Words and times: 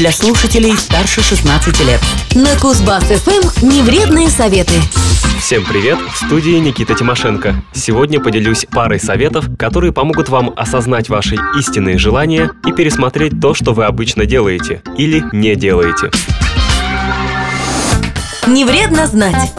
для 0.00 0.12
слушателей 0.12 0.74
старше 0.78 1.20
16 1.20 1.78
лет. 1.80 2.00
На 2.34 2.54
Кузбасс-ФМ 2.56 3.66
невредные 3.66 4.30
советы. 4.30 4.72
Всем 5.38 5.62
привет! 5.62 5.98
В 6.14 6.16
студии 6.16 6.56
Никита 6.56 6.94
Тимошенко. 6.94 7.62
Сегодня 7.74 8.18
поделюсь 8.18 8.64
парой 8.64 8.98
советов, 8.98 9.44
которые 9.58 9.92
помогут 9.92 10.30
вам 10.30 10.54
осознать 10.56 11.10
ваши 11.10 11.36
истинные 11.58 11.98
желания 11.98 12.50
и 12.66 12.72
пересмотреть 12.72 13.38
то, 13.42 13.52
что 13.52 13.74
вы 13.74 13.84
обычно 13.84 14.24
делаете 14.24 14.82
или 14.96 15.22
не 15.32 15.54
делаете. 15.54 16.10
Не 18.46 18.64
вредно 18.64 19.06
знать. 19.06 19.52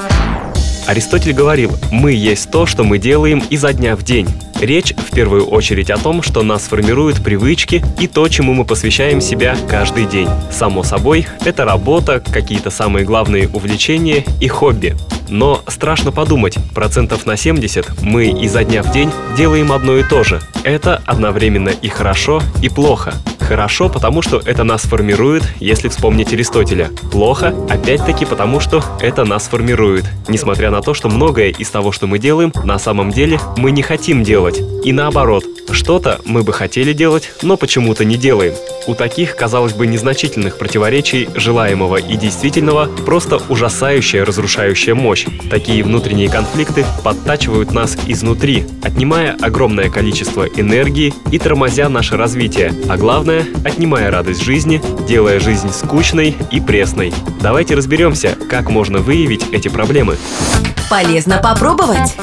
Аристотель 0.87 1.33
говорил, 1.33 1.71
мы 1.91 2.13
есть 2.13 2.51
то, 2.51 2.65
что 2.65 2.83
мы 2.83 2.97
делаем 2.97 3.43
изо 3.49 3.73
дня 3.73 3.95
в 3.95 4.03
день. 4.03 4.27
Речь 4.59 4.93
в 4.93 5.13
первую 5.15 5.45
очередь 5.47 5.89
о 5.89 5.97
том, 5.97 6.21
что 6.21 6.43
нас 6.43 6.63
формируют 6.63 7.23
привычки 7.23 7.83
и 7.99 8.07
то, 8.07 8.27
чему 8.27 8.53
мы 8.53 8.63
посвящаем 8.63 9.19
себя 9.19 9.57
каждый 9.67 10.05
день. 10.05 10.29
Само 10.51 10.83
собой, 10.83 11.25
это 11.45 11.65
работа, 11.65 12.19
какие-то 12.19 12.69
самые 12.69 13.05
главные 13.05 13.49
увлечения 13.49 14.23
и 14.39 14.47
хобби. 14.47 14.95
Но 15.29 15.63
страшно 15.67 16.11
подумать, 16.11 16.57
процентов 16.75 17.25
на 17.25 17.37
70 17.37 18.01
мы 18.03 18.25
изо 18.27 18.63
дня 18.63 18.83
в 18.83 18.91
день 18.91 19.09
делаем 19.37 19.71
одно 19.71 19.97
и 19.97 20.03
то 20.03 20.23
же. 20.23 20.41
Это 20.63 21.01
одновременно 21.05 21.69
и 21.69 21.87
хорошо, 21.87 22.41
и 22.61 22.69
плохо. 22.69 23.13
Хорошо, 23.51 23.89
потому 23.89 24.21
что 24.21 24.41
это 24.45 24.63
нас 24.63 24.83
формирует, 24.83 25.43
если 25.59 25.89
вспомнить 25.89 26.31
Аристотеля. 26.31 26.89
Плохо, 27.11 27.53
опять-таки, 27.69 28.23
потому 28.23 28.61
что 28.61 28.81
это 29.01 29.25
нас 29.25 29.49
формирует. 29.49 30.05
Несмотря 30.29 30.71
на 30.71 30.81
то, 30.81 30.93
что 30.93 31.09
многое 31.09 31.49
из 31.49 31.69
того, 31.69 31.91
что 31.91 32.07
мы 32.07 32.17
делаем, 32.17 32.53
на 32.63 32.79
самом 32.79 33.11
деле 33.11 33.41
мы 33.57 33.71
не 33.71 33.81
хотим 33.81 34.23
делать. 34.23 34.61
И 34.85 34.93
наоборот, 34.93 35.43
что-то 35.73 36.19
мы 36.25 36.43
бы 36.43 36.53
хотели 36.53 36.93
делать, 36.93 37.31
но 37.41 37.57
почему-то 37.57 38.05
не 38.05 38.17
делаем. 38.17 38.53
У 38.87 38.95
таких, 38.95 39.35
казалось 39.35 39.73
бы, 39.73 39.87
незначительных 39.87 40.57
противоречий 40.57 41.29
желаемого 41.35 41.97
и 41.97 42.15
действительного 42.17 42.87
просто 43.05 43.37
ужасающая 43.49 44.25
разрушающая 44.25 44.95
мощь. 44.95 45.25
Такие 45.49 45.83
внутренние 45.83 46.29
конфликты 46.29 46.85
подтачивают 47.03 47.73
нас 47.73 47.97
изнутри, 48.07 48.65
отнимая 48.83 49.37
огромное 49.41 49.89
количество 49.89 50.45
энергии 50.45 51.13
и 51.31 51.39
тормозя 51.39 51.89
наше 51.89 52.17
развитие, 52.17 52.73
а 52.89 52.97
главное, 52.97 53.45
отнимая 53.63 54.09
радость 54.11 54.43
жизни, 54.43 54.81
делая 55.07 55.39
жизнь 55.39 55.71
скучной 55.71 56.35
и 56.51 56.59
пресной. 56.59 57.13
Давайте 57.41 57.75
разберемся, 57.75 58.35
как 58.49 58.69
можно 58.69 58.99
выявить 58.99 59.45
эти 59.51 59.67
проблемы. 59.67 60.17
Полезно 60.89 61.37
попробовать. 61.37 62.15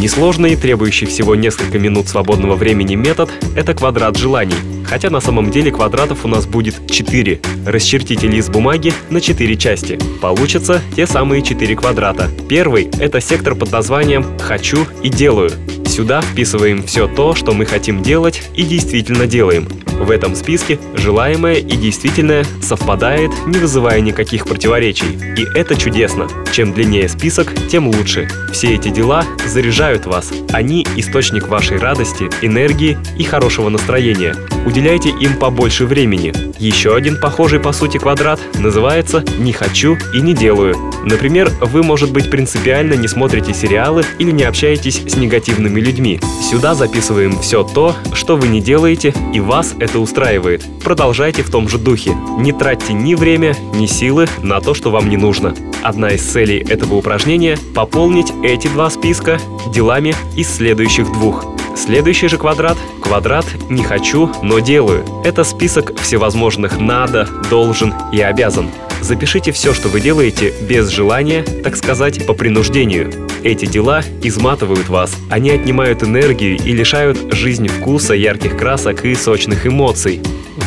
Несложный, 0.00 0.56
требующий 0.56 1.04
всего 1.04 1.34
несколько 1.34 1.78
минут 1.78 2.08
свободного 2.08 2.56
времени 2.56 2.94
метод– 2.94 3.30
это 3.54 3.74
квадрат 3.74 4.16
желаний. 4.16 4.54
Хотя 4.86 5.10
на 5.10 5.20
самом 5.20 5.50
деле 5.50 5.70
квадратов 5.70 6.24
у 6.24 6.28
нас 6.28 6.46
будет 6.46 6.90
4. 6.90 7.38
Расчертите 7.66 8.26
лист 8.26 8.48
бумаги 8.48 8.94
на 9.10 9.20
4 9.20 9.56
части. 9.56 9.98
Получатся 10.22 10.80
те 10.96 11.06
самые 11.06 11.42
4 11.42 11.76
квадрата. 11.76 12.30
Первый– 12.48 12.84
это 12.98 13.20
сектор 13.20 13.54
под 13.54 13.72
названием 13.72 14.24
«Хочу 14.38 14.86
и 15.02 15.10
делаю». 15.10 15.50
Сюда 15.84 16.22
вписываем 16.22 16.82
все 16.82 17.06
то, 17.06 17.34
что 17.34 17.52
мы 17.52 17.66
хотим 17.66 18.02
делать 18.02 18.48
и 18.56 18.62
действительно 18.62 19.26
делаем. 19.26 19.68
В 20.00 20.10
этом 20.10 20.34
списке 20.34 20.80
желаемое 20.94 21.56
и 21.56 21.76
действительное 21.76 22.44
совпадает, 22.62 23.30
не 23.46 23.58
вызывая 23.58 24.00
никаких 24.00 24.46
противоречий. 24.46 25.18
И 25.36 25.46
это 25.54 25.76
чудесно. 25.76 26.26
Чем 26.52 26.72
длиннее 26.72 27.08
список, 27.08 27.54
тем 27.68 27.86
лучше. 27.86 28.26
Все 28.50 28.74
эти 28.74 28.88
дела 28.88 29.24
заряжают 29.46 30.06
вас. 30.06 30.32
Они– 30.52 30.86
источник 30.96 31.48
вашей 31.48 31.78
радости, 31.78 32.30
энергии 32.40 32.98
и 33.18 33.24
хорошего 33.24 33.68
настроения. 33.68 34.34
Уделяйте 34.66 35.10
им 35.10 35.36
побольше 35.36 35.84
времени. 35.84 36.32
Еще 36.58 36.94
один 36.94 37.20
похожий 37.20 37.60
по 37.60 37.72
сути 37.72 37.98
квадрат 37.98 38.40
называется 38.58 39.22
«не 39.38 39.52
хочу 39.52 39.96
и 40.14 40.20
не 40.20 40.34
делаю». 40.34 40.76
Например, 41.04 41.50
вы, 41.60 41.82
может 41.82 42.12
быть, 42.12 42.30
принципиально 42.30 42.94
не 42.94 43.08
смотрите 43.08 43.54
сериалы 43.54 44.04
или 44.18 44.30
не 44.30 44.44
общаетесь 44.44 45.02
с 45.06 45.16
негативными 45.16 45.80
людьми. 45.80 46.20
Сюда 46.50 46.74
записываем 46.74 47.38
все 47.40 47.64
то, 47.64 47.96
что 48.12 48.36
вы 48.36 48.48
не 48.48 48.60
делаете, 48.60 49.14
и 49.32 49.40
вас 49.40 49.74
это 49.78 49.89
устраивает. 49.98 50.64
Продолжайте 50.84 51.42
в 51.42 51.50
том 51.50 51.68
же 51.68 51.78
духе. 51.78 52.14
Не 52.38 52.52
тратьте 52.52 52.92
ни 52.92 53.14
время, 53.14 53.56
ни 53.74 53.86
силы 53.86 54.26
на 54.42 54.60
то, 54.60 54.74
что 54.74 54.90
вам 54.90 55.08
не 55.08 55.16
нужно. 55.16 55.54
Одна 55.82 56.10
из 56.10 56.22
целей 56.22 56.58
этого 56.58 56.94
упражнения– 56.94 57.58
пополнить 57.74 58.32
эти 58.42 58.68
два 58.68 58.90
списка 58.90 59.38
делами 59.72 60.14
из 60.36 60.54
следующих 60.54 61.10
двух. 61.12 61.46
Следующий 61.76 62.28
же 62.28 62.36
квадрат– 62.36 62.76
квадрат 63.02 63.46
«не 63.68 63.82
хочу, 63.82 64.30
но 64.42 64.58
делаю». 64.58 65.04
Это 65.24 65.44
список 65.44 65.98
всевозможных 65.98 66.78
«надо», 66.78 67.28
«должен» 67.48 67.94
и 68.12 68.20
«обязан». 68.20 68.68
Запишите 69.00 69.52
все, 69.52 69.74
что 69.74 69.88
вы 69.88 70.00
делаете 70.00 70.52
без 70.68 70.88
желания, 70.88 71.42
так 71.42 71.76
сказать, 71.76 72.26
по 72.26 72.34
принуждению. 72.34 73.10
Эти 73.42 73.64
дела 73.64 74.02
изматывают 74.22 74.88
вас, 74.88 75.16
они 75.30 75.50
отнимают 75.50 76.02
энергию 76.02 76.56
и 76.56 76.72
лишают 76.72 77.32
жизни 77.32 77.68
вкуса, 77.68 78.14
ярких 78.14 78.58
красок 78.58 79.04
и 79.04 79.14
сочных 79.14 79.66
эмоций. 79.66 80.20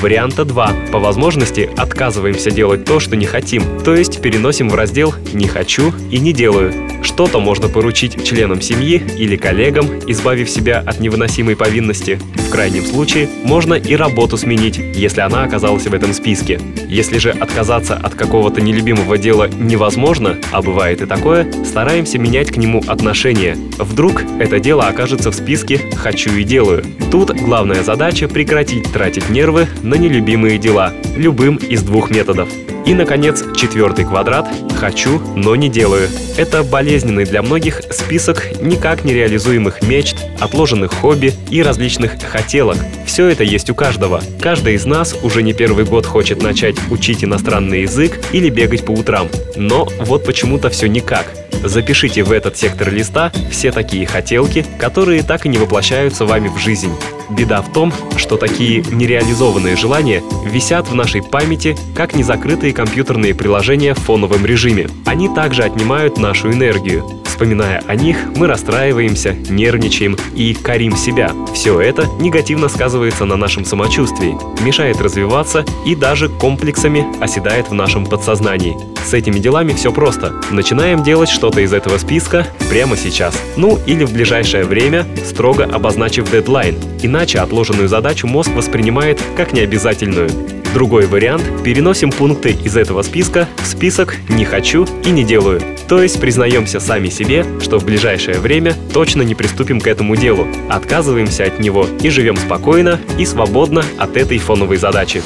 Варианта 0.04 0.44
2. 0.44 0.74
По 0.92 1.00
возможности 1.00 1.70
отказываемся 1.78 2.52
делать 2.52 2.84
то, 2.84 3.00
что 3.00 3.16
не 3.16 3.26
хотим, 3.26 3.64
то 3.86 3.96
есть 3.96 4.22
переносим 4.22 4.68
в 4.68 4.76
раздел 4.76 5.16
«не 5.32 5.48
хочу» 5.48 5.94
и 6.12 6.20
«не 6.20 6.34
делаю». 6.34 6.74
Что-то 7.04 7.40
можно 7.40 7.70
поручить 7.70 8.22
членам 8.26 8.62
семьи 8.62 9.02
или 9.18 9.38
коллегам, 9.38 9.88
избавив 10.08 10.50
себя 10.50 10.84
от 10.86 11.00
невыносимой 11.00 11.56
повинности. 11.56 12.20
В 12.36 12.50
крайнем 12.50 12.84
случае, 12.84 13.30
можно 13.44 13.74
и 13.74 13.96
работу 13.96 14.38
сменить, 14.38 14.78
если 14.78 15.22
она 15.22 15.44
оказалась 15.44 15.86
в 15.86 15.94
этом 15.94 16.14
списке. 16.14 16.60
Если 16.88 17.18
же 17.18 17.32
отказаться 17.32 17.96
от 17.96 18.14
какого-то 18.16 18.62
нелюбимого 18.62 19.18
дела 19.18 19.48
невозможно, 19.48 20.38
а 20.52 20.62
бывает 20.62 21.02
и 21.02 21.06
такое, 21.06 21.52
стараемся 21.64 22.20
менять 22.20 22.52
к 22.52 22.58
нему 22.58 22.84
отношение. 22.88 23.58
Вдруг 23.78 24.22
это 24.40 24.60
дело 24.60 24.88
окажется 24.88 25.32
в 25.32 25.36
списке 25.36 25.80
«хочу 25.96 26.32
и 26.32 26.44
делаю». 26.44 26.84
Тут 27.12 27.32
главная 27.32 27.84
задача 27.84 28.28
прекратить 28.28 28.92
тратить 28.92 29.30
нервы 29.30 29.68
на 29.82 29.93
нелюбимые 29.96 30.58
дела, 30.58 30.94
любым 31.16 31.58
из 31.58 31.84
двух 31.84 32.10
методов. 32.10 32.50
И, 32.86 32.94
наконец, 32.94 33.44
четвертый 33.56 34.04
квадрат 34.04 34.46
«хочу, 34.78 35.20
но 35.36 35.56
не 35.56 35.70
делаю». 35.70 36.10
Это 36.38 36.64
болезненный 36.64 37.26
для 37.26 37.42
многих 37.42 37.82
список 37.92 38.60
никак 38.62 39.06
не 39.06 39.14
реализуемых 39.14 39.82
мечт, 39.84 40.18
отложенных 40.40 40.94
хобби 40.94 41.34
и 41.50 41.64
различных 41.64 42.22
хотелок. 42.22 42.78
Все 43.06 43.28
это 43.28 43.44
есть 43.44 43.70
у 43.70 43.76
каждого. 43.76 44.22
Каждый 44.42 44.76
из 44.76 44.86
нас 44.86 45.16
уже 45.24 45.44
не 45.44 45.54
первый 45.54 45.86
год 45.86 46.06
хочет 46.06 46.42
начать 46.42 46.76
учить 46.90 47.24
иностранный 47.24 47.84
язык 47.84 48.20
или 48.34 48.50
бегать 48.50 48.86
по 48.86 48.92
утрам. 48.92 49.30
Но 49.56 49.88
вот 50.00 50.26
почему-то 50.26 50.70
все 50.70 50.88
никак. 50.88 51.28
Запишите 51.64 52.24
в 52.24 52.32
этот 52.32 52.58
сектор 52.58 52.92
листа 52.92 53.32
все 53.50 53.72
такие 53.72 54.06
хотелки, 54.06 54.66
которые 54.78 55.24
так 55.24 55.46
и 55.46 55.50
не 55.50 55.58
воплощаются 55.58 56.26
вами 56.26 56.50
в 56.50 56.58
жизнь. 56.58 56.92
Беда 57.30 57.62
в 57.62 57.72
том, 57.72 57.94
что 58.18 58.38
такие 58.38 58.84
нереализованные 58.84 59.76
желания 59.76 60.24
висят 60.46 60.88
в 60.88 60.96
нашей 60.96 61.22
памяти, 61.22 61.78
как 61.96 62.16
незакрытые 62.16 62.74
компьютерные 62.74 63.34
приложения 63.34 63.94
в 63.94 64.00
фоновом 64.00 64.46
режиме. 64.46 64.88
Они 65.06 65.30
также 65.30 65.64
отнимают 65.64 66.18
нашу 66.18 66.52
энергию. 66.52 67.23
Вспоминая 67.34 67.84
о 67.88 67.96
них, 67.96 68.16
мы 68.36 68.46
расстраиваемся, 68.46 69.34
нервничаем 69.50 70.16
и 70.36 70.54
корим 70.54 70.96
себя. 70.96 71.32
Все 71.56 71.82
это 71.82 72.06
негативно 72.20 72.70
сказывается 72.70 73.26
на 73.26 73.38
нашем 73.38 73.66
самочувствии, 73.66 74.38
мешает 74.64 75.02
развиваться 75.02 75.66
и 75.84 75.96
даже 75.96 76.30
комплексами 76.30 77.04
оседает 77.20 77.70
в 77.70 77.74
нашем 77.74 78.06
подсознании. 78.06 78.78
С 79.04 79.16
этими 79.16 79.40
делами 79.40 79.74
все 79.74 79.92
просто. 79.92 80.36
Начинаем 80.52 81.02
делать 81.02 81.28
что-то 81.28 81.62
из 81.62 81.74
этого 81.74 81.98
списка 81.98 82.46
прямо 82.70 82.96
сейчас. 82.96 83.36
Ну 83.58 83.80
или 83.88 84.06
в 84.06 84.14
ближайшее 84.14 84.66
время, 84.66 85.08
строго 85.26 85.64
обозначив 85.64 86.30
дедлайн. 86.30 86.78
Иначе 87.02 87.40
отложенную 87.40 87.88
задачу 87.88 88.28
мозг 88.28 88.52
воспринимает 88.52 89.20
как 89.36 89.54
необязательную. 89.54 90.30
Другой 90.76 91.08
вариант– 91.08 91.44
переносим 91.64 92.12
пункты 92.12 92.52
из 92.52 92.78
этого 92.78 93.02
списка 93.02 93.48
в 93.58 93.66
список 93.66 94.18
«не 94.30 94.46
хочу» 94.46 94.86
и 95.04 95.10
«не 95.10 95.24
делаю». 95.24 95.73
То 95.94 96.02
есть 96.02 96.20
признаемся 96.20 96.80
сами 96.80 97.10
себе, 97.10 97.46
что 97.62 97.78
в 97.78 97.86
ближайшее 97.86 98.40
время 98.40 98.76
точно 98.96 99.22
не 99.22 99.36
приступим 99.36 99.80
к 99.80 99.86
этому 99.86 100.16
делу, 100.16 100.48
отказываемся 100.68 101.44
от 101.44 101.60
него 101.60 101.88
и 102.02 102.10
живем 102.10 102.36
спокойно 102.36 103.00
и 103.20 103.28
свободно 103.28 103.86
от 104.00 104.18
этой 104.18 104.40
фоновой 104.40 104.78
задачи. 104.78 105.22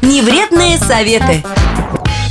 Невредные 0.00 0.78
советы. 0.78 1.44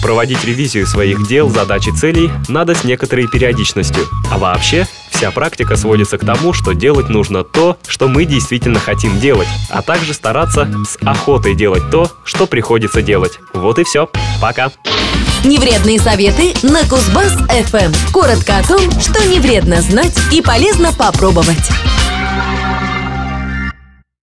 Проводить 0.01 0.43
ревизию 0.43 0.87
своих 0.87 1.27
дел, 1.27 1.47
задач 1.47 1.87
и 1.87 1.91
целей 1.91 2.31
надо 2.47 2.73
с 2.73 2.83
некоторой 2.85 3.27
периодичностью. 3.27 4.03
А 4.31 4.39
вообще, 4.39 4.87
вся 5.11 5.29
практика 5.29 5.75
сводится 5.75 6.17
к 6.17 6.25
тому, 6.25 6.53
что 6.53 6.73
делать 6.73 7.09
нужно 7.09 7.43
то, 7.43 7.77
что 7.85 8.07
мы 8.07 8.25
действительно 8.25 8.79
хотим 8.79 9.19
делать, 9.19 9.47
а 9.69 9.83
также 9.83 10.15
стараться 10.15 10.67
с 10.89 10.97
охотой 11.05 11.53
делать 11.53 11.91
то, 11.91 12.11
что 12.23 12.47
приходится 12.47 13.03
делать. 13.03 13.37
Вот 13.53 13.77
и 13.77 13.83
все. 13.83 14.09
Пока. 14.41 14.71
Невредные 15.45 15.99
советы 15.99 16.55
на 16.63 16.79
Кузбасс 16.85 17.33
ФМ. 17.33 17.93
Коротко 18.11 18.57
о 18.57 18.63
том, 18.63 18.79
что 18.99 19.23
не 19.25 19.39
вредно 19.39 19.79
знать 19.79 20.17
и 20.31 20.41
полезно 20.41 20.91
попробовать. 20.91 21.69